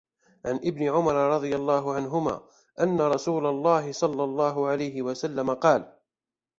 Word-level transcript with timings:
عن 0.45 0.55
ابنِ 0.55 0.83
عُمَرَ 0.89 1.13
رَضِي 1.15 1.55
اللهُ 1.55 1.93
عَنْهُما 1.93 2.43
أنَّ 2.81 3.01
رسولَ 3.01 3.45
اللهِ 3.45 3.91
صَلَّى 3.91 4.23
اللهُ 4.23 4.67
عَلَيْهِ 4.67 5.01
وَسَلَّمَ 5.01 5.53
قالَ: 5.53 5.97